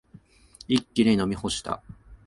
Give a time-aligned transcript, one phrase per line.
[0.67, 1.83] 一気に飲み干した。